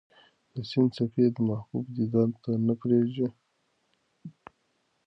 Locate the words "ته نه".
2.41-2.73